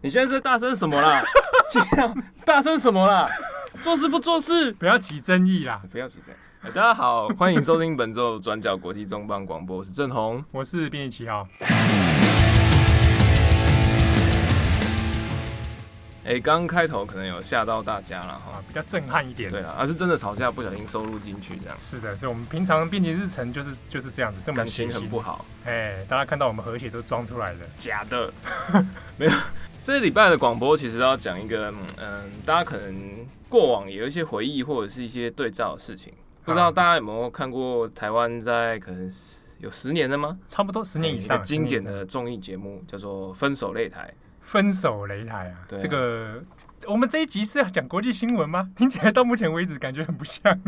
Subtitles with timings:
[0.00, 1.24] 你现在是大声什么啦？
[2.46, 3.28] 大声什么啦？
[3.82, 5.82] 做事不做事，不要起争议啦！
[5.90, 6.38] 不要起争议。
[6.62, 11.48] 大家好，欢迎收听本周转角国际重磅广播，我是郑红，我是编辑七号。
[16.28, 19.50] 哎、欸，刚开头可能有吓到大家了哈，比较震撼一点。
[19.50, 21.74] 对了，而、啊、是真的吵架不小心收录进去这样。
[21.78, 25.46] 是的，所以我们平常编辑日程就是就是这样子，这么感情很不好。
[25.64, 28.30] 哎，大家看到我们和谐都装出来了，假的，
[29.16, 29.32] 没有。
[29.80, 36.12] 这礼拜的广播其实要讲一个，嗯，大家可能过往也有一些回忆或者是一些对照的事情。
[36.44, 39.10] 不知道大家有没有看过台湾在可能
[39.60, 40.38] 有十年了吗？
[40.46, 44.12] 差不多十年以上，经典的综艺节目叫做《分手擂台》。
[44.48, 46.42] 分手擂台啊，对啊，这个
[46.86, 48.70] 我们这一集是要讲国际新闻吗？
[48.74, 50.58] 听起来到目前为止感觉很不像。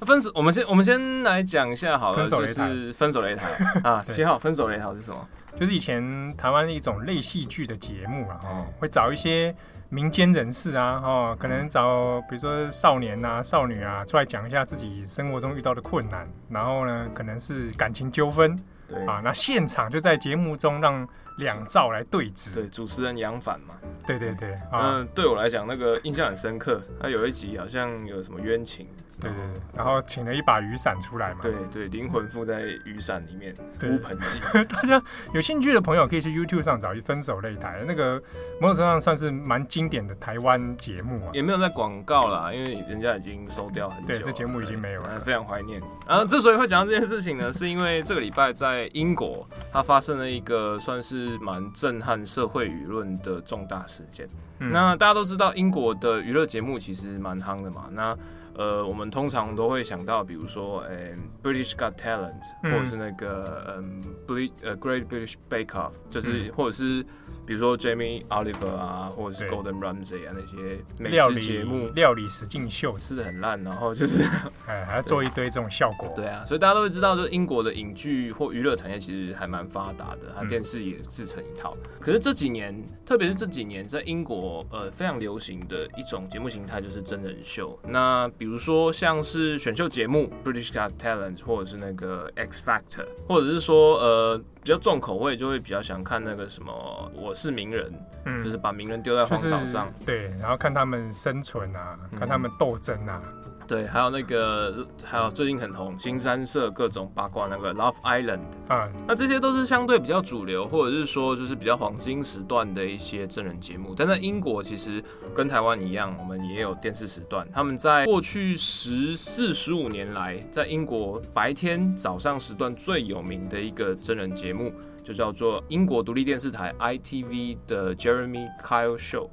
[0.00, 3.48] 分手，我们先我们先来讲一下好了，分手擂台，就是分手擂台
[3.88, 5.28] 啊， 七号分手擂台是什么？
[5.56, 9.54] 就是以前台湾一种类戏剧的节目啊，哈，会找一些
[9.88, 18.56] 民间人士啊，哈，可能找比如说少年啊、少女啊出来讲一下自己生活中遇到的困难，然后呢，可能是感情纠纷，
[18.88, 21.08] 对啊，那现场就在节目中让。
[21.38, 23.74] 两兆来对峙，对，主持人杨凡嘛，
[24.06, 28.86] 对对对，嗯，对我来讲那个印象很深刻，他有一集好像有什么冤情。
[29.20, 31.38] 对对对，然后请了一把雨伞出来嘛。
[31.42, 34.40] 对对，灵魂附在雨伞里面，乌盆记。
[34.64, 35.02] 大家
[35.32, 38.22] 有兴趣的朋友可以去 YouTube 上找一分手擂台，那个
[38.60, 41.30] 某种程度上算是蛮经典的台湾节目啊。
[41.32, 44.20] 也没有在广告啦，因为人家已经收掉很久了。
[44.20, 45.80] 对，这节目已经没有了，非常怀念。
[46.06, 54.28] 然后之所以会讲到这件事情呢，是因为这个礼拜在英国，它发生了一个算是蛮震撼社会舆论的重大事件。
[54.60, 57.88] 嗯、那大家都知道，英国的娱乐节目其实蛮夯的嘛。
[57.92, 58.16] 那
[58.58, 67.06] 呃，我们通常都会想到，比如说，呃，British Got Talent，或者是那个，嗯，Ble 呃，Great British Bake Off，就是或者是。
[67.46, 74.20] 比如说 Jamie Oliver 啊，或者是 Golden Ramsay 啊，那些美食节目，料理实境秀吃的很烂，然后就是
[74.68, 76.12] 哎还要做一堆这种效果。
[76.14, 81.74] 对啊，所以大家都会知道，就是英国的影剧或娱乐产业其实还蛮发达的，它电视也自成一套。
[81.84, 87.78] 嗯、可是这几年，特别是这几年，在英国呃非常流行的一种节目形态就是真人秀。
[87.82, 94.40] 那比比如说像是选秀节目 British Got Talent，或者是那个 X Factor，或者是说呃。
[94.62, 97.92] 比较重口味，就会比较想看那个什么，我是名人，
[98.26, 103.22] 嗯，就是把名人丢在荒岛上，对，然后看他们生存啊，嗯、看他们斗争啊。
[103.66, 113.94] 对，还有那个，还有最近很红，新三社各种八卦那个 Love Island 啊，那这些都是相对比较主流，或者是说就是比较黄金时段的一些真人节目。
[113.94, 115.04] 但在英国，其实
[115.34, 117.46] 跟台湾一样，我们也有电视时段。
[117.52, 124.57] 他们在过去十四十五年来，在英国白天早上时段最有名的一个真人节目，
[125.04, 129.28] 就叫做英国独立电视台 ITV 的 Jeremy Kyle Show。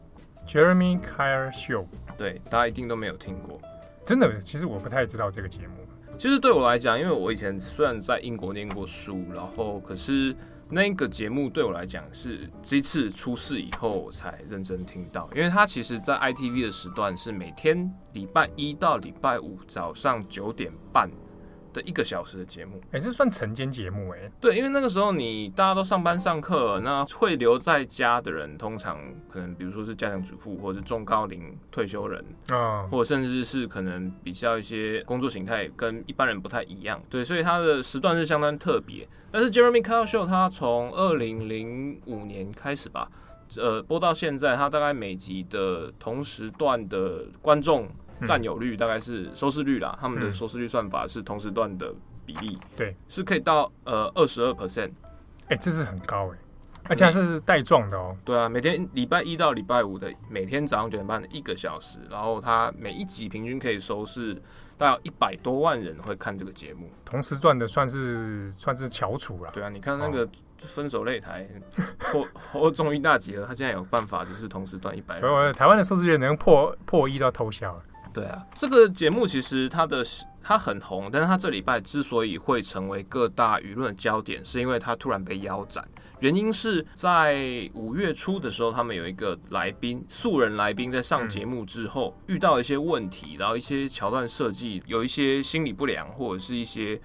[0.48, 1.86] Jeremy Kyle Show，
[2.18, 3.60] 对，大家一定都没有听过。
[4.06, 5.74] 真的，其实我不太知道这个节目。
[6.18, 10.34] 其实对我来讲，因为我以前虽然在英国念过书，然后可是
[10.70, 21.10] 那个节目对我来讲是这次出事以后我才认真听到，因为它其实，在 ITV 的时段是每天礼拜一到礼拜五早上九点半。
[21.76, 24.32] 的一个小时的节目，哎、欸，这算晨间节目哎、欸。
[24.40, 28.98] 对，因为那个时候你大家都上班上课，那会留在家的人，通常
[29.30, 37.02] 可能比如说是家庭主妇，或者是中高龄退休人，啊，或者甚至是可能比较一些工作形态跟一般人不太一样。
[37.10, 39.06] 对，所以它的时段是相当特别。
[39.30, 43.12] 但是 Jeremy Kyle Show 它从二零零五年开始吧，
[43.58, 47.90] 呃，播到现在，它大概每集的同时段的观众。
[48.26, 51.94] 占有率大概是收视率啦，他们的收视率算法是同时段的
[52.26, 54.92] 比例，对，是可以到呃二十二 percent，
[55.48, 56.38] 哎，这是很高哎，
[56.90, 58.16] 而且是带状的哦。
[58.24, 64.42] 对啊，每天礼拜一到礼拜五的每天早上九点半的一个小时，然后它每一集平均可以收视
[64.78, 69.52] 大概一百多万人会看这个节目，同时段的算是算是翘楚了。
[69.52, 70.28] 对啊，你看那个
[70.60, 71.48] 分手擂台
[72.00, 77.84] 破 破综艺大吉了，他现在有办法就是同时段一百万，台湾的收视率能破破亿到偷笑了。
[78.16, 80.02] 对啊，这个节目其实它的
[80.42, 85.86] 它很红，但是它这礼拜之所以会成为各大舆论焦点，是因为它突然被腰斩。
[86.22, 97.00] 原因是在五月初的时候，他们有一个来宾，素人来宾在上节目之后遇到一些问题，然后一些桥段设计有一些心理不良，或者是一些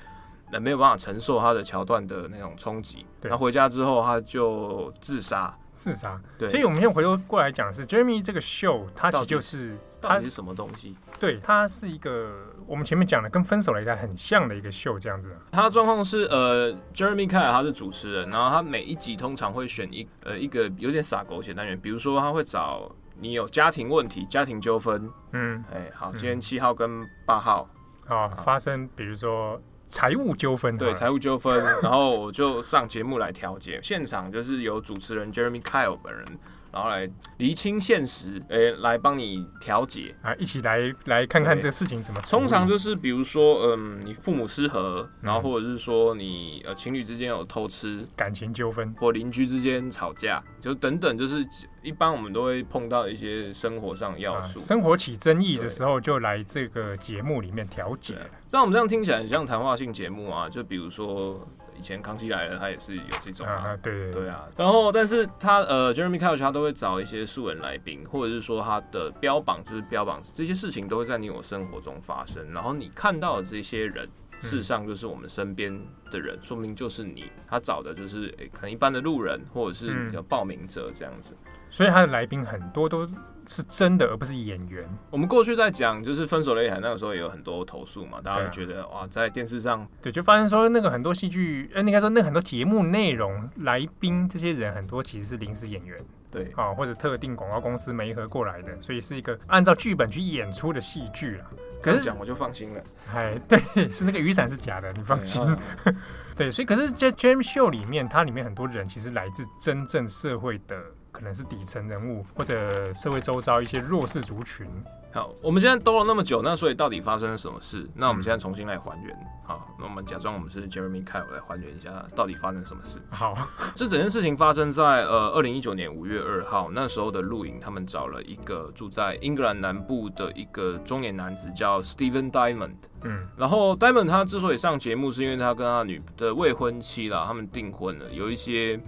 [0.53, 3.07] 呃没有办法承受他的桥段的那种冲击。
[3.23, 5.53] 然后回家之后他就自杀。
[5.73, 6.21] 自杀。
[6.39, 9.77] 对，所以我们先回头过来讲的是 Jeremy 这个秀，它其实就是。
[10.01, 10.97] 到底是什么东西？
[11.21, 12.33] 对，它是一个
[12.67, 15.31] 我们前面讲的跟分手擂台很像的一个秀，这样子。
[15.53, 27.69] 他的状况是，呃，Jeremy Kyle 他是主持人，然后他每一集通常会选一呃一个有点傻狗血单元，比如说他会找你有家庭问题、家庭纠纷，嗯，哎、欸，好，今天七号跟八号
[28.09, 36.25] 啊发生，比如说财务纠纷，对，财务纠纷，然后我就上节目来调解，现场就是由主持人 Jeremy Kyle 本人。
[36.73, 37.09] 然后来
[37.39, 42.21] 厘清现实，诶、欸，来帮你调解啊，一起来来看看这个事情怎么。
[42.23, 51.45] 通常就是比如说，嗯，你父母失和，然后或者是说你呃情侣之间有偷吃、感情纠纷，或邻居之间吵架，就等等，就是
[51.83, 54.63] 一般我们都会碰到一些生活上要素、啊。
[54.63, 58.17] 生活起争议的时候，就来这个节目里面调解。
[58.49, 61.41] 像我们这样听起来很像谈话性节目啊，就比如说。
[61.81, 64.47] 以前康熙来了，他也是有这种啊，对对对啊。
[64.55, 72.53] 然后，但是他呃，Jeremy Kyle 他都会找一些素人来宾，或者是说他的标榜就是标榜这些事情都会在你我生活中发生。
[72.53, 74.07] 然后你看到的这些人，
[74.43, 75.75] 事实上就是我们身边
[76.11, 77.33] 的人，说明就是你。
[77.49, 81.35] 他找的就是诶、欸，可能一般的路人，或者是有报名者这样子。
[81.71, 83.09] 所以他的来宾很多都
[83.47, 84.87] 是真的，而不是演员。
[85.11, 95.99] 我们过去在讲就是分手擂台那个时候也有很多投诉嘛，大家都觉得、啊、哇，在电视上对，就发现说那个很多戏剧，呃，应该说那个很多节目内容来宾这些人很多其实是临时演员，
[96.31, 101.47] 对啊，或者特定广告公司媒合过来的，所以是一个按照剧本去演出的戏剧啦。
[101.83, 102.83] 可是讲我就放心了，
[103.13, 103.59] 哎，对，
[103.91, 105.43] 是那个雨伞是假的，你放心。
[105.85, 105.95] 对，
[106.37, 110.77] 对，所以可是在 James Show 里面，它里面很多人其实来自真正社会的。
[111.11, 114.67] 可能是底层人物，或者社会周遭一些弱势族群。
[115.13, 117.85] 好，我们现在兜了那么久，那所以到底发生了什么事？
[117.97, 119.17] 那我们现在重新来还原。
[119.43, 123.01] 好，那我们假装我们是 Jeremy Kyle 来还原一下，到底发生了什么事？
[123.11, 123.37] 好，
[123.75, 132.77] 这整件事情发生在呃二零一九年五月二号，那时候的露营，他们找了一个住在英格兰南部的一个中年男子，叫 Steven Diamond。
[133.03, 138.77] 嗯，然后 Diamond 他之所以上节目，是因为他跟他女的未婚妻啦，他们订婚了，有一些。
[138.77, 138.83] 嗯，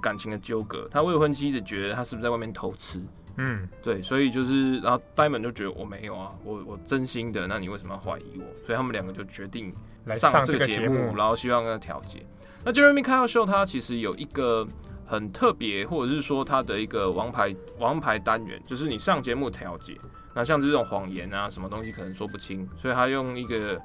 [0.00, 3.02] 感情的纠葛，他未婚妻一直觉得他是不是在外面偷吃？
[3.36, 8.44] 嗯，对，所以就是，然后 Diamond 就觉得我没有啊，我我真心的，那你为什么要怀疑我？
[8.64, 9.74] 所以他们两个就决定
[10.04, 12.24] 来上这个节目，然后希望跟他调解。
[12.64, 14.64] 那 Jeremy Kyle Show 他其实有一个
[15.04, 19.98] 很特别，或者是说他的一个王牌王牌单元，就是你上节目调解，
[20.32, 23.80] 那像这种谎言啊，什么东西可能说不清，所以他用一个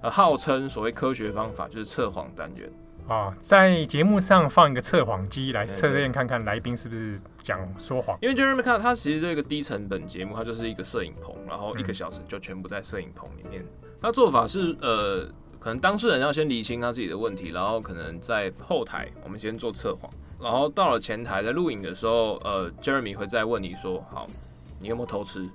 [0.00, 2.72] 呃号称所谓科学方法，就是测谎单元。
[3.06, 8.18] 啊、哦，在节目上放一个测谎机来测验看看来宾是不是讲说谎。
[8.22, 13.62] 因为 Jeremy Kyle 他其实这个低成本节目，它就是一个摄影棚，然后一个小时就全部在摄影棚里面。
[14.00, 15.26] 他、嗯、做法是呃，
[15.60, 20.10] 可能当事人要先理清他自己的问题，然后可能在后台我们先做测谎，
[20.40, 24.26] 然后到了前台在录影的时候，呃，Jeremy 会再问你说，好，
[24.80, 25.46] 你有没有偷吃？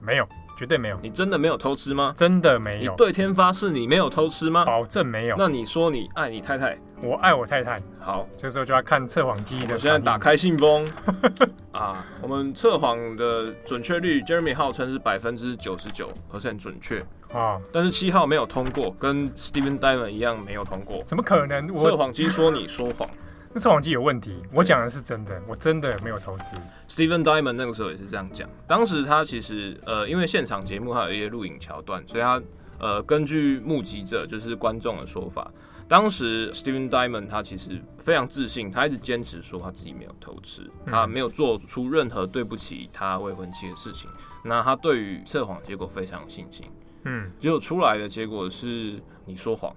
[0.00, 0.26] 没有，
[0.60, 0.98] 绝对没有。
[1.02, 2.12] 你真的没有偷吃吗？
[2.14, 2.90] 真的没有。
[2.92, 4.62] 你对天发誓，你没有偷吃吗？
[4.66, 5.36] 保证没有。
[5.38, 6.76] 那你说你爱你太太？
[7.00, 7.78] 我爱我太太。
[7.98, 9.72] 好，这时候就要看测谎机的。
[9.72, 10.86] 我现在打开信封
[11.72, 17.02] 啊，我们测谎的准确率，Jeremy 号称是百分之九十九 percent 准确
[17.32, 21.02] 啊，但是七号没有通过，跟 Steven Diamond 一样没有通过。
[21.06, 21.68] 怎么可能？
[21.78, 23.08] 测谎机说你说谎。
[23.52, 26.56] 那测谎机有问题，我讲的是真的，我真的没有偷吃。
[26.88, 28.48] Steven Diamond 那个时候也是这样讲。
[28.66, 32.40] 当时他其实呃，因为现场节目还有一些录影桥段，所以他
[32.78, 35.50] 呃，根据目击者就是观众的说法，
[35.88, 44.08] 当时 Steven Diamond 他其实非常自信，他一直坚持说他自己没有偷吃，他没有做出任何对不起他未婚妻的事情。
[44.44, 46.64] 那他对于测谎结果非常有信心。
[47.04, 49.74] 嗯，结果出来的结果是你说谎。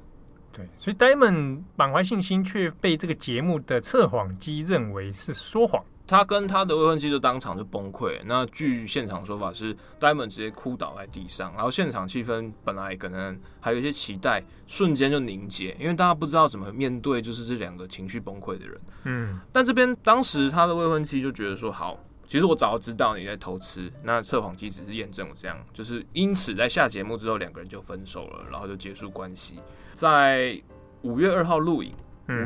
[0.55, 5.83] 对，所以 Diamond 满怀信心，却被这个节目的测谎机认为是说谎。
[6.05, 8.19] 他跟他的未婚妻就当场就崩溃。
[8.25, 18.81] 那据现场说法是，Diamond 直接哭倒在地上，然后现场气氛本来可能还有一些期待，瞬间就凝结，因为大家不知道怎么面对就是这两个情绪崩溃的人。
[19.05, 29.55] 嗯，但这边当时他的未婚妻就觉得说，好，其实我早就知道你在偷吃，那测谎机只是验证我这样，就是因此在下节目之后，两个人就分手了，然后就结束关系。
[29.93, 30.61] 在
[31.01, 31.93] 五月二号录影，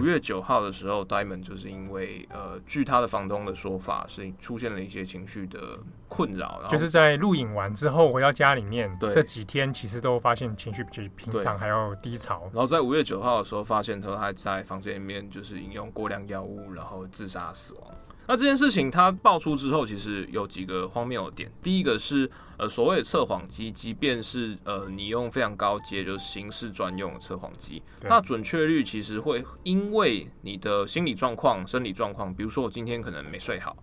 [0.02, 5.78] 五月九号的时候，嗯，Diamond 就是因为呃，据他的房东的说法，是出现了一些情绪的
[6.10, 12.42] 困扰，就是在录影完之后回到家里面，对，这几天其实都发现情绪比平常还要低潮。
[12.52, 17.84] 然后在五月九号的时候，发现他还在房间里面就是饮用过量药物，然后自杀死亡。
[18.28, 21.52] 那这件事情它爆出之后，其实有几个荒谬的点。
[21.64, 33.76] 第一个是，呃，所谓的测谎机，即便是呃你用非常高阶，就是刑事专用的测谎机，那准确率其实会因为你的心理状况、生理状况，比如说我今天可能没睡好，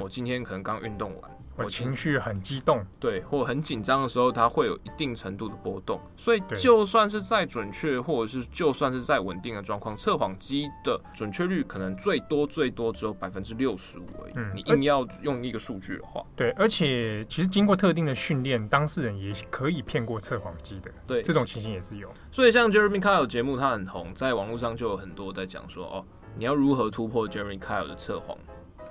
[0.00, 1.30] 我今天可能刚运动完。
[1.56, 6.00] 我情绪很激动，对，或很紧张的时候，它会有一定程度的波动。
[6.16, 14.32] 所以，就算是再准确，或者是就算是再稳定的状况，测谎机的准确率可能最多最多只有百分之六十五而已。
[14.36, 20.90] 嗯，你硬要用一个数据的话，对，而且其实经过特定的训练，当事人也可以骗过测谎机的。
[21.06, 22.12] 对，这种情形也是有。
[22.32, 26.04] 所以，像 Jeremy Kyle 节目，它很红，在网络上就有很多在讲说，哦，
[26.36, 28.36] 你要如何突破 Jeremy Kyle 的测谎。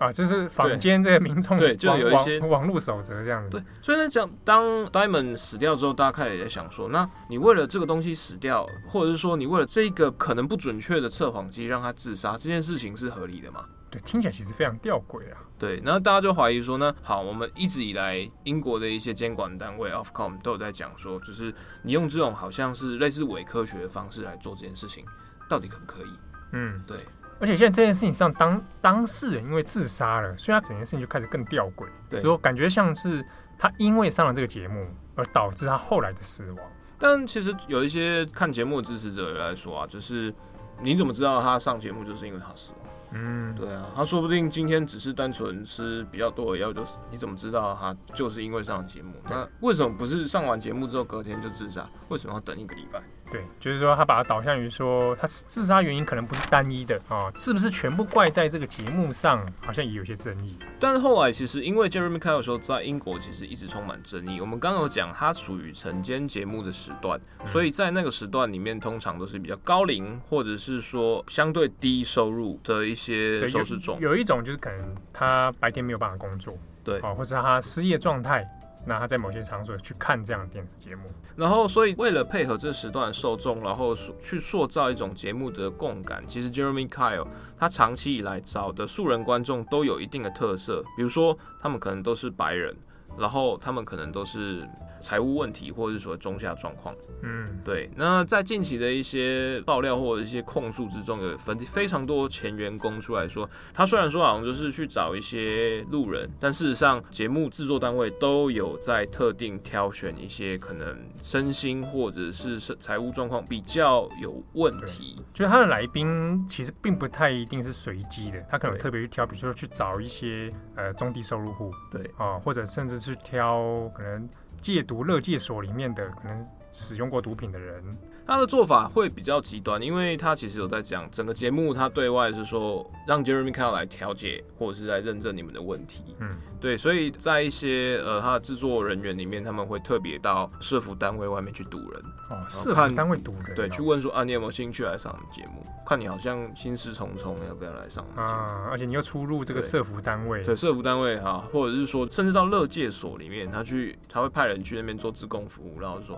[0.03, 3.49] 啊，就是坊间这个民众对，就有一些网络守则这样子。
[3.51, 13.65] 对，所以呢，讲当 Diamond 死掉之后，大家开始也在想说，那你为了这个东西死掉，或者是说你为了这个可能不准确的测谎机让他自杀，这件事情是合理的吗？
[13.89, 15.37] 对，听起来其实非常吊诡啊。
[15.57, 25.05] 对，然后大家就怀疑说呢，好，我们一直以来英国的一些监管单位 Ofcom 都有在讲说，就是你用这种好像是类似伪科学的方式来做这件事情，
[25.47, 26.09] 到底可不可以？
[26.51, 26.97] 嗯，对。
[27.43, 31.85] 而且现在这件事情上，当当事人因为自杀了，所以他整件事情就开始更吊诡。
[32.09, 33.21] 对，说感觉像是
[33.59, 36.59] 他因为上了这个节目而导致他后来的死亡。
[36.97, 40.33] 但其实有一些看节目的支持者来说啊，就是
[40.81, 42.79] 你怎么知道他上节目就是因为他死亡？
[43.11, 49.13] 嗯，对啊，他说不定今天只是单纯吃比较多的药就死，你怎么知道他就是因为上了节目？
[49.29, 51.85] 那为什么不是上完节目之后隔天就自杀？
[52.07, 53.03] 为什么要等一个礼拜？
[53.33, 59.43] 对，就是说他把它导向于说，他自杀原因可能不是单一的啊、哦，是不是全部怪在这个节目上？
[59.59, 60.55] 好像也有些争议。
[60.79, 64.39] 但是后来其实因为 Jeremy Kyle 说在英国其实一直充满争议。
[64.39, 73.99] 我们刚刚有讲，他属于晨间节目的时段，所以在那个时段里面，通常都是比较高龄或者是说相对低收入的一些收视众。
[73.99, 78.47] 有一种就是可能他白天没有办法工作，对，哦，或者他失业状态。
[78.85, 81.03] 那他在某些场所去看这样的电视节目，
[81.35, 86.23] 然后所以为了配合这时段受众，然后去塑造一种节目的共感。
[86.27, 92.75] 其实 Jeremy Kyle 他长期以来找的素人观众都有一定的特色，比如说他们可能都是白人，
[93.17, 94.67] 然后他们可能都是。
[95.03, 97.89] 财务问题，或者是说中下状况，嗯，对。
[97.95, 124.29] 那在近期的一些爆料或者一些控诉之中，有分非常多前员工出来说，他虽然说好像就是去找一些路人，但事实上节目制作单位都有在特定挑选一些可能身心或者是财务状况比较有问题，就是他的来宾其实并不太一定是随机的，他可能特别去挑，比如说去找一些呃中低收入户，对啊，或者甚至去挑可能。
[124.63, 127.83] 戒毒乐戒所里面的可能使用过毒品的人，
[128.25, 136.37] 他的做法会比较极端，因为他其实有在讲整个节目，他对外是说让 Jeremy Kyle 来调解或者是来认证你们的问题，嗯。
[136.63, 145.65] 对，所以在一些呃，他的制作人员里面，他们会特别到社服单位外面去堵人哦，社福单位堵人，对，去问说啊，你有没有兴趣来上我们节目？
[145.85, 148.39] 看你好像心事重重，要不要来上我们节目？
[148.39, 156.17] 啊，而且你又出入这个社服单位，对，社服单位哈，或者是说，甚至到乐界所里面，他去，他会派人去那边做自工服务，然后就说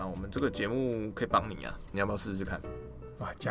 [0.00, 2.60] 啊，我们这个节目可以帮你啊，你要不要试试看？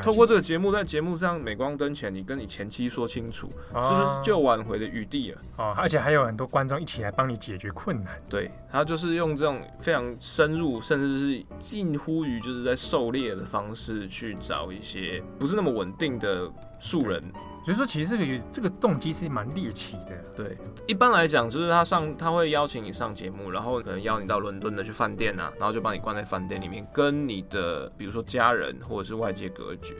[0.01, 5.41] 透过这个节目，在节目上镁光灯前，你跟你前妻说清楚，啊、是不是就挽回的余地了？
[5.57, 8.19] 哦，而且还有很多观众一起来帮你解决困难。
[8.27, 17.21] 对，他就是用这种非常深入，甚至是近乎于就是在狩猎的方式去找一些不是那么稳定的素人。
[17.65, 20.17] 所以说，其实这个这个动机是蛮猎奇的。
[20.35, 20.57] 对，
[20.87, 29.93] 一般来讲，就是他上他会邀请你上节目，然后可能邀你到伦敦的去饭店啊，然后就把你关在饭店里面，跟你的比如说家人或者是外界隔绝，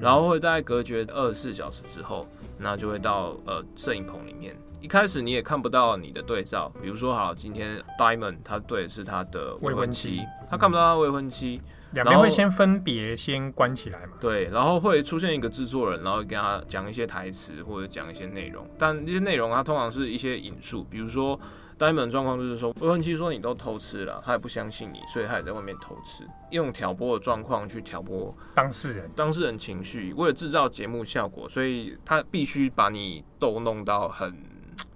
[0.00, 2.24] 然后会在隔绝二十四小时之后，
[2.58, 4.54] 那就会到呃摄影棚里面。
[4.80, 11.60] 一开始你也看不到你的对照，比如说好，今天 Diamond 他对的是他的未婚妻，未婚妻他看不到他未婚妻。
[12.02, 14.12] 两边会先分别先关起来嘛？
[14.20, 21.38] 对，然后会出现一个制作人，然后跟他讲一些台词或者讲一些内容，但这些内容它通常是一些引述，比如说
[21.78, 34.34] Diamond 状况就是说未婚妻说你都偷吃了，他也不相信你，所以他也在外面偷吃，用挑拨的状况去挑拨当事人，当事人情绪，为了制造节目效果，所以他必须把你逗弄到很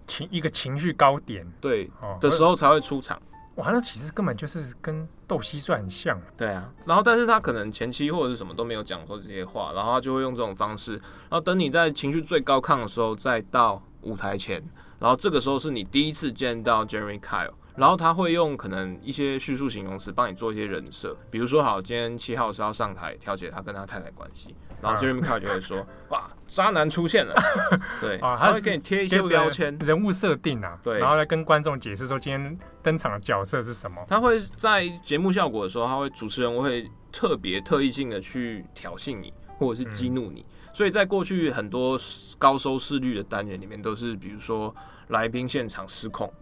[0.07, 3.21] 情一个情绪高点，对、哦、的时候才会出场。
[3.57, 6.19] 哇，那其实根本就是跟斗蟋蟀很像。
[6.37, 14.62] 对啊，然后但是他可能前期或者是什么都没有讲过这些话，然后他就会用这种方式，然后等你在情绪最高亢的时候再到舞台前，
[14.99, 24.54] 然后这个时候是你第一次见到 Jeremy Kyle，然后他会用可能一些叙述形容词帮你做一些人设，比如说好，今天七号是要上台调解他跟他太太关系。
[24.80, 27.35] 然后 Jeremy Kyle 就会说：“哇，渣男出现了。
[28.02, 34.04] ”对啊，他会给你贴一些标签，人物设定啊，对，然后来跟观众解释说今天登场的角色是什么。
[34.09, 40.40] 他会在节目效果的时候，他会主持人会特别特意性的去挑衅你，或者是激怒你。
[40.40, 40.54] 嗯。
[40.73, 41.99] 所以在过去很多
[42.38, 44.75] 高收视率的单元里面，都是比如说
[45.09, 46.33] 来宾现场失控，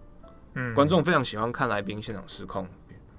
[0.54, 2.66] 嗯，观众非常喜欢看来宾现场失控，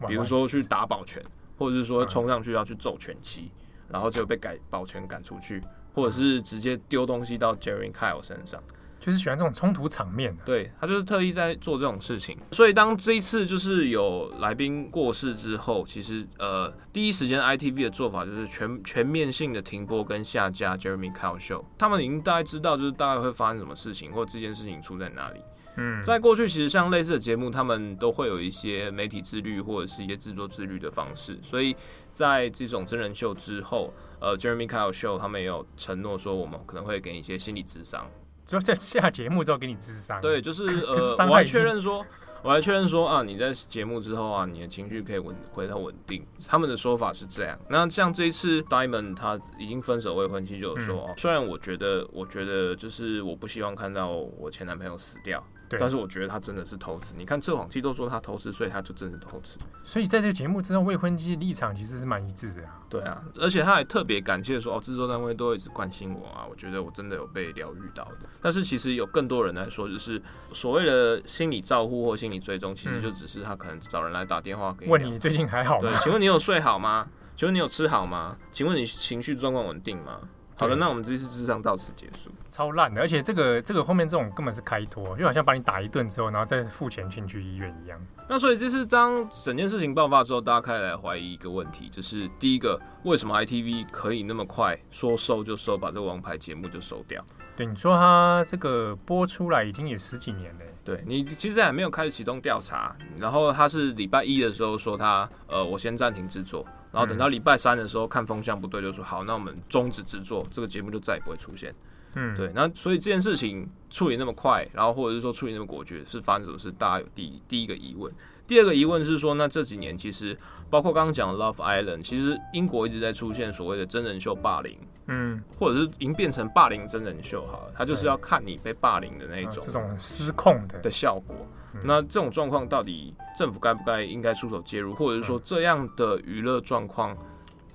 [0.08, 1.22] 比如说去打保全，
[1.58, 3.52] 或者是说冲上去要去揍拳击，
[3.88, 5.60] 然后就被改保全赶出去，
[5.94, 8.62] 或者是直接丢东西到 Jeremy Kyle 身上。
[9.02, 12.38] 就是喜欢这种冲突场面，啊，对，他就是特意在做这种事情。
[12.52, 21.64] 所以当这一次就是有来宾过世之后，其实呃第一时间 ITV 的做法就是全全面性的停播跟下架 Jeremy Kyle Show。
[21.78, 25.40] 他们已经大概知道就是大概会发生什么事情，或这件事情出在哪里。
[25.80, 31.40] 嗯，在过去其实像类似的节目，他们都会有一些媒体自律或者是一些制作自律的方式。
[31.42, 31.76] 所以
[32.12, 38.10] 在这种真人秀之后，呃，Jeremy Kyle Show 他们也有承诺说，我们可能会给你一些心理智商。
[38.46, 42.04] 就在下节目之后给你智商，对，就是 呃，我还确认说，
[42.42, 46.26] 我还确认说啊，你在节目之后啊，你的情绪可以稳回到稳定。
[46.48, 47.56] 他们的说法是这样。
[47.70, 55.46] 那像这一次 Diamond 他已经分手未婚妻就有说，嗯，虽然我觉得，我觉得就是我不希望看到我前男朋友死掉。
[55.78, 57.14] 但是我觉得他真的是偷吃。
[57.16, 59.58] 你看测谎器都说他偷吃，所以他就真的偷吃。
[59.84, 62.80] 所以在这个节目之后，未婚妻立场其实是蛮一致的啊。
[62.90, 68.28] 对啊，而且他还特别感谢说，哦，制作单位都一直关心我啊，我觉得我真的有被疗愈到的。
[68.42, 70.22] 但是其实有更多人来说，就是
[70.54, 75.90] 所谓的心理照护或心理追踪，其实就只是他可能找人来打电话给你，问你最近还好吗？
[75.90, 77.08] 对，请问你有睡好吗？
[77.36, 78.36] 请问你有吃好吗？
[78.52, 80.20] 请问你情绪状况稳定吗？
[80.60, 82.30] 好的，那我们这次智商到此结束。
[82.52, 87.98] 超烂的，而且这个这个后面这种根本是开脱，就好像把你打一顿之后，然后再付钱进去医院一样。
[88.28, 97.24] 那所以这次当整件事情爆发之后，大家开始来怀疑一个问题，就是第一个，为什么 ITV 可以那么快说收就收，把这个王牌节目就收掉？
[97.56, 100.60] 对，你说它这个播出来已经也十几年了。
[100.84, 106.66] 对，你其实还没有开始启动调查，然后他是礼拜一的时候说他呃，我先暂停制作。
[106.92, 111.74] 然后等到礼拜三的时候，看风向不对，就说好，那我们终止制作，这个节目就再也不会出现。
[112.16, 112.52] 嗯，对。
[112.56, 116.72] 那所以这件事情处理那么快，然后或者是说处理那么果决，是发生什么事？
[116.72, 118.12] 大家有第第一个疑问。
[118.48, 120.36] 第二个疑问是说，那这几年其实
[120.72, 131.36] 包括刚刚讲的 Love Island，其实英国一直在出现所谓的真人秀霸凌，嗯，或者是已经变成霸凌真人秀哈，他就是要看你被霸凌的那种这种失控的的效果。
[131.84, 137.16] 那这种状况到底政府该不该应该出手介入，或者是说这样的娱乐状况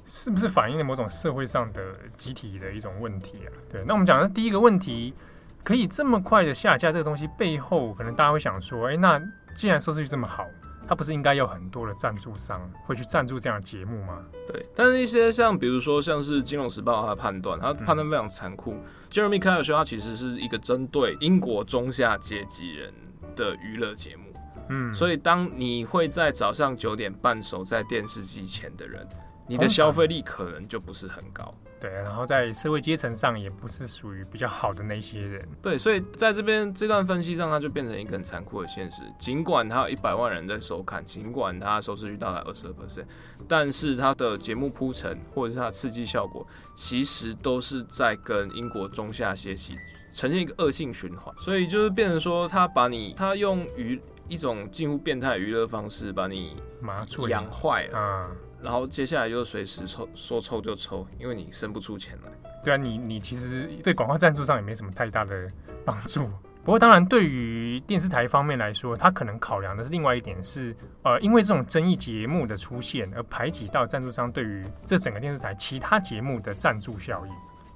[0.05, 1.81] 是不是反映了某种社会上的
[2.15, 3.49] 集体的一种问题啊？
[3.71, 5.15] 对，那我们讲的第一个问题，
[5.63, 9.21] 可以这么快的下架这个东西背后，可能大家会想说，哎，那
[9.55, 10.45] 既然收视率这么好，
[10.87, 14.19] 它不是应该有很多的赞助商会去赞助这样的节目吗？
[14.47, 18.77] 对，但是一些像比如说像是《金融时报》它的判断，它判断非常残酷。
[19.11, 22.93] Jeremy Kyle Show 它其实是一个针对英国中下阶级人
[23.35, 24.33] 的娱乐节目，
[24.69, 29.07] 嗯，所以当你会在早上九点半守在电视机前的人，
[29.47, 39.03] 你的消费力可能就不是很高，对，然后在社会阶层上也不是属于比较好的那些人，对，所以在这边这段分析上，它就变成一个很残酷的现实。
[39.19, 43.05] 尽管它有一百万人在收看，尽管它收视率到达二十二 percent，
[43.47, 49.77] 但是它的节目铺陈或者是它的刺激效果，其实都是在跟英国中下阶级。
[50.15, 58.31] 呈现一个恶性循环，所以就是变成说，他把你，他用娱一种近乎变态娱乐方式把你麻醉养坏了，啊，
[58.63, 62.31] 然后接下来就随时抽，说抽就抽，因为你生不出钱来。
[62.65, 65.47] 对啊，你你其实对广告赞助上也没什么太大的
[65.85, 66.27] 帮助。
[66.65, 77.31] 不过当然，对于电视台方面来说，他可能考量的是另外一点是，呃，因为这种争议节目的出现而排挤到赞助商对于这整个电视台其他节目的赞助效益。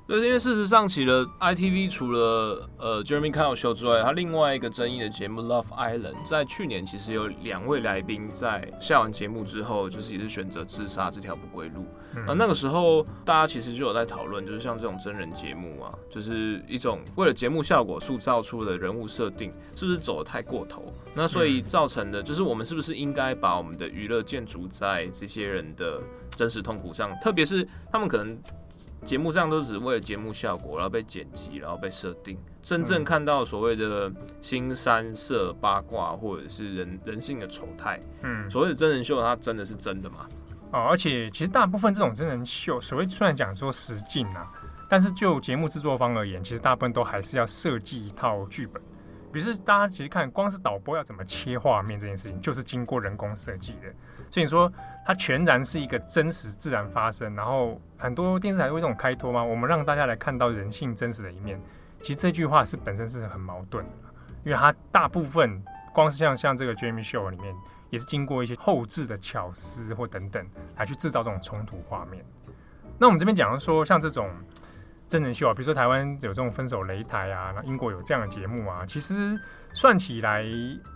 [0.08, 11.84] 对，因为事实上，其了 ITV 除了呃 Jeremy Kyle Show 之外，它另外一个争议的节目 Love Island，在去年其实有两位来宾在下完节目之后，就是也是选择自杀这条不归路。
[12.16, 20.90] 嗯、啊，那个时候大家其实就有在讨论，就是像这种真人节目啊，就是一种为了节目效果塑造出的人物设定，是不是走得太过头？
[21.14, 28.40] 那所以造成的就是我们是不是应该把我们的娱乐建筑在这些人的真实痛苦上，特别是他们可能。
[29.04, 32.38] 节目上都只是为了节目效果，然后被剪辑，然后被设定。
[32.62, 40.28] 真正看到所谓的新三色八卦，或者是人人性的丑态，嗯，所谓的真人秀，它真的是真的吗？
[40.72, 44.52] 哦，而且其实大部分这种真人秀，所谓虽然讲说实境啊，
[44.86, 48.82] 但是就节目制作方而言，其实大部分都还是要设计一套剧本。
[49.32, 53.88] 比如说大家其实看，光是导播要怎么切画面这件事情，就是经过人工设计的。
[54.30, 54.70] 所以你说
[55.08, 59.42] 它全然是一个真实自然发生，然后很多电视台会这种开脱吗？
[59.42, 61.58] 我们让大家来看到人性真实的一面。
[62.02, 63.90] 其实这句话是本身是很矛盾的，
[64.44, 67.54] 因为它大部分光是像像这个 Jamie Show 里面，
[67.88, 72.22] 也是经过一些后置的巧思或等等来去制造这种冲突画面。
[72.98, 74.28] 那我们这边讲说，像这种
[75.08, 79.40] 真人秀啊，比如说台湾有这种分手擂台啊，那英国有这样的节目啊，其实
[79.72, 80.44] 算起来，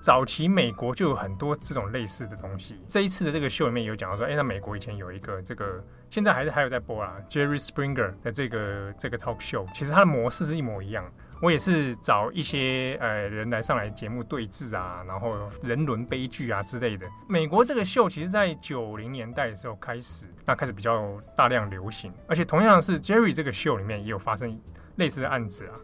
[0.02, 2.78] 早期美国就有很多这种类似的东西。
[2.86, 11.10] 这一次的这个秀里面有讲到说，哎，那美国以前有一个这个，现在还是还有在播啊，Jerry Springer 的这个这个 talk show，其实它的模式是一模一样。
[11.42, 17.04] 我也是找一些呃人来上来节目对峙啊，然后人伦悲剧啊之类的。
[17.28, 22.14] 美国这个秀其实，在九零年代的时候开始，那开始比较大量流行。
[22.28, 24.56] 而且同样是 Jerry 这个秀里面也有发生
[24.96, 25.74] 类似的案子啊。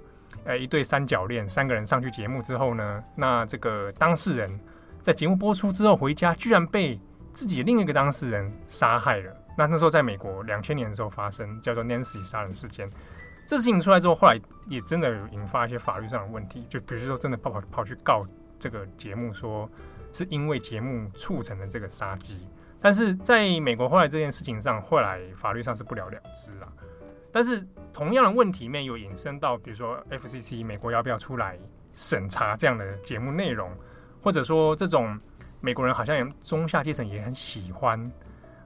[0.45, 4.61] 呃，一对三角恋，三个人上去节目之后呢，那这个当事人
[5.03, 7.01] 在节目播出之后回家，居然被
[7.35, 9.37] 自己另一个当事人杀害了。
[9.57, 12.89] 那那时候在美国两千年的时候发生，叫做 Nancy 杀人事件。
[13.49, 18.23] 这事情出来之后，后来也真的有引发一些法律上的问题，就比如说真的跑跑跑去告
[18.59, 19.67] 这个节目，说
[20.13, 22.47] 是因为节目促成了这个杀机。
[22.79, 26.71] 但是在美国后来这件事情上，后来法律上是不了了之了。
[27.33, 31.59] 但是同样的问题面有引申到，比如说 FCC 美国要不要出来
[31.95, 33.75] 审查这样的节目内容，
[34.23, 35.19] 或者说这种
[35.63, 37.99] 美国人好像中下阶层也很喜欢。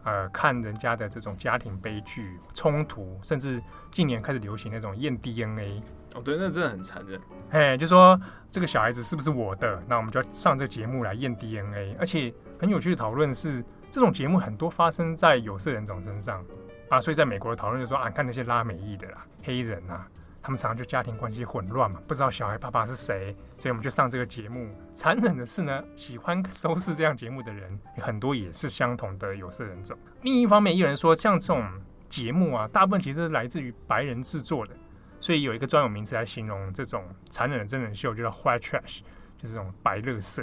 [0.04, 5.82] 呃，看人家的这种家庭悲剧、冲突，甚至近年开始流行那种验 DNA。
[6.14, 7.20] 哦，对，那真的很残忍。
[7.50, 9.82] 哎，就说这个小孩子是不是我的？
[9.86, 11.96] 那我们就要上这个节目来验 DNA。
[11.98, 16.44] 而且很有趣的讨论是，这种节目很多发生在有色人种身上
[16.88, 20.06] 啊，所以在美国的讨论就说啊，看那些拉美裔的啦、黑人啊。
[20.42, 24.68] 他们常常就家庭关系混乱嘛，不知道小孩爸爸是谁，所以我们就上这个节目。
[24.92, 29.96] 残忍的是呢，喜欢收视这样节目的人很多也是相同的有色人种。
[30.22, 31.64] 另一方面，有人说像这种
[32.08, 34.74] 节目啊，大部分其实是来自于白人制作的，
[35.20, 39.02] 所以有一个专有名词来形容这种残忍的真人秀，就叫 white trash，
[39.38, 40.42] 就是这种白乐色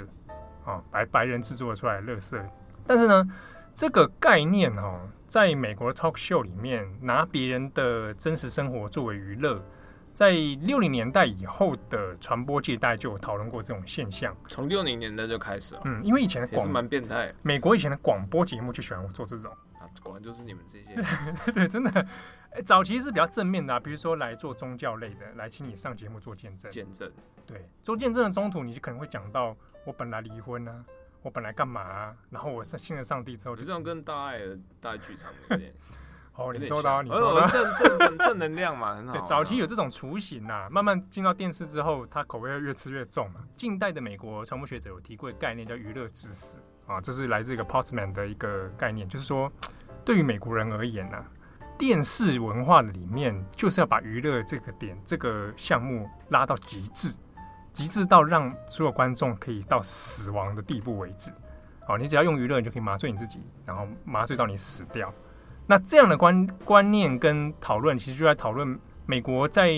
[0.64, 2.42] 啊，白白人制作出来的乐色。
[2.88, 3.30] 但是呢，
[3.76, 9.62] 这个概念哦，在美国的 talk show 里面，拿别人的真实生活作为娱乐。
[10.14, 14.36] 在六零年代以后的传播界，大概就有讨论过这种现象。
[14.48, 15.82] 从六零年代就开始了。
[15.86, 17.34] 嗯，因为以前的广也是蛮变态。
[17.42, 21.52] 美国以前的广播节目就喜欢做这种啊，果然就是你们这些。
[21.54, 22.08] 对， 真的。
[22.66, 26.70] 早期是比较正面的啊，比如说来做宗教类的，来请你上节目做见证。
[26.70, 27.10] 见证。
[27.46, 30.84] 对，做见证的中途，你就可能会讲到我本来离婚啊，
[31.22, 35.72] 我本来干嘛啊，然后我信了上帝之后就，就这样跟大爱的大爱剧场有点。
[36.40, 39.12] 哦，你收到，你收到，正正正能量嘛，很好。
[39.12, 43.42] 对，早期有这种雏形呐，慢慢进到电视之后，它口味越吃越重嘛。
[43.58, 49.52] 近代的美国传播学者有提过一个概念，叫娱乐致死啊，这是来自一个 Postman 的一个概念，就是说，
[50.06, 51.18] 对于美国人而言呢，
[51.78, 57.18] 电视文化的里面就是要把娱乐这个点、这个项目拉到极致，
[57.74, 61.32] 极致到让所有观众可以到死亡的地步为止。
[61.90, 65.14] 哦，你只要用娱乐，你就可以麻醉你自己，然后麻醉到你死掉。
[65.70, 69.70] 那这样的观观念跟讨论，其实就在讨论美国在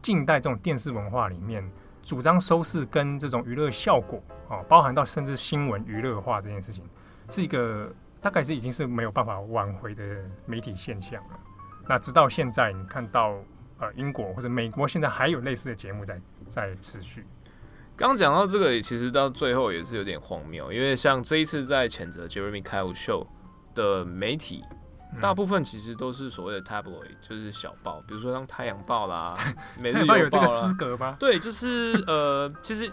[0.00, 1.62] 近代这种电视文化里面，
[2.02, 4.18] 主张收视跟这种娱乐效果
[4.48, 6.82] 啊，包含到甚至新闻娱乐化这件事情，
[7.28, 10.02] 是一个大概是已经是没有办法挽回的
[10.46, 11.38] 媒体现象了。
[11.86, 13.34] 那直到现在，你看到
[13.78, 17.26] 呃英国或者美国现在还有类似的节目在在持续。
[17.94, 23.26] 刚讲到这个，其实到最后也是有点荒谬，因为像这一次在谴责 Jeremy Kyle 秀
[23.74, 24.64] 的媒体。
[25.20, 29.34] 大部分其实都是所谓的 tabloid，就是小报，比如说像 《太阳报》啦，
[29.80, 30.18] 《每日邮报》啦。
[30.18, 31.16] 有这个资格吗？
[31.18, 32.90] 对，就是呃，其实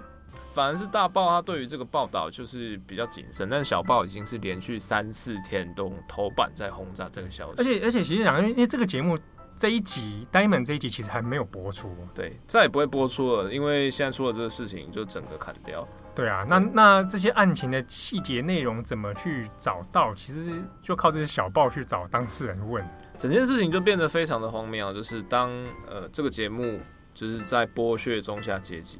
[0.53, 7.55] 反而是大报，它对于这个报道就是比较谨慎，但是小报已经是连续三四天都头版在轰炸这个消息。
[7.57, 9.17] 而且而且，其实讲，因为因为这个节目
[9.57, 15.87] 这一集《Diamond》这一集其实还没有播出，对，再也不会播出了，因为现在出了这个事情，就整个砍掉。
[16.15, 20.13] 对啊，那那这些案情的细节内容怎么去找到？
[20.13, 22.87] 其实就靠这些小报去找当事人问。
[23.17, 25.49] 整件事情就变得非常的荒谬，就是当
[25.89, 26.79] 呃这个节目
[27.15, 28.99] 就是在剥削中下阶级，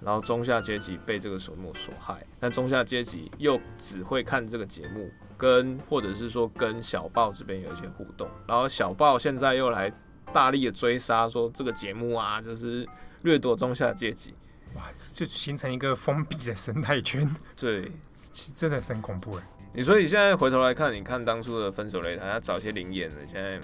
[0.00, 9.92] 然后中下阶级被这个节目所害，但中下阶级又只会看这个节目，跟或者是说跟小报这边有一些互动，然后小报现在又来
[10.32, 12.86] 大力的追杀，说这个节目啊就是
[13.22, 14.32] 掠夺中下阶级。
[14.74, 17.90] 哇，就形成一个封闭的生态圈， 对，
[18.54, 19.42] 真的是很恐怖哎。
[19.74, 23.58] 你说你现在回头来看，你看当初的分手擂台，他找一些灵眼的，现在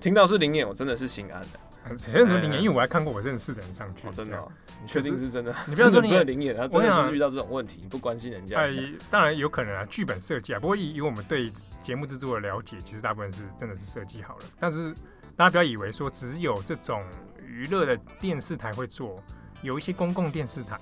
[0.00, 1.60] 听到是灵眼，我真的是心安的。
[1.84, 1.96] 很
[2.26, 4.50] 多灵眼，因为我还看过我认识的人上去，哦、真的、哦，
[4.82, 5.54] 你确定是真的？
[5.68, 8.58] 你不要说你 灵眼，他真的是遇到这种问题，你不关心人家。
[8.58, 8.74] 哎，
[9.08, 10.58] 当然有可能啊，剧本设计啊。
[10.58, 14.44] 不过以以我们对节目制作的了解，其实大部分是真的是设计好了。
[14.58, 14.92] 但是
[15.36, 17.04] 大家不要以为说只有这种
[17.46, 19.22] 娱乐的电视台会做。
[19.62, 20.78] 有一些公共电视台，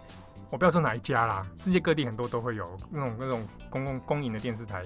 [0.51, 4.83] 我不要说哪一家啦，世界各地很多都会有那种那种公共公营的电视台，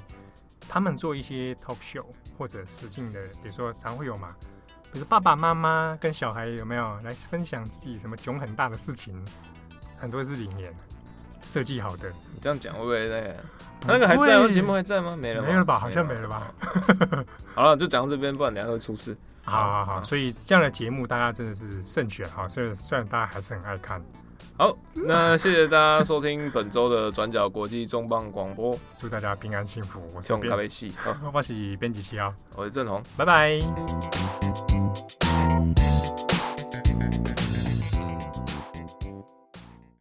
[0.69, 2.05] 他们做一些 talk show
[2.37, 4.35] 或者实境的，比如说常会有嘛，
[4.93, 9.25] 比如爸爸妈妈跟小孩有没有来分享自己什么囧很大的事情？
[9.99, 10.73] 很多是里面
[11.43, 12.09] 设计好的。
[12.09, 13.37] 你这样讲会不会那个？
[13.87, 14.49] 那个还在吗？
[14.49, 15.17] 节目还在吗？
[15.17, 15.79] 没了，没了吧？
[15.79, 16.53] 好像没了吧？
[17.55, 19.17] 好了，就讲到这边，不然等下会出事。
[19.45, 22.47] 好好好，所以这样的节目大家真的是慎选哈。
[22.49, 24.03] 所以虽然大家还是很爱看。
[24.57, 30.03] 好，那谢谢大家收听本周的转角国际重磅广播，祝大家平安幸福。
[30.15, 30.93] 我是咖啡系，
[31.33, 34.78] 我是编辑七啊，我是郑红，拜拜。